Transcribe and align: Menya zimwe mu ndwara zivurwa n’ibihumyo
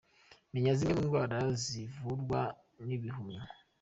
Menya 0.51 0.71
zimwe 0.77 0.93
mu 0.97 1.03
ndwara 1.05 1.37
zivurwa 1.61 2.41
n’ibihumyo 2.85 3.41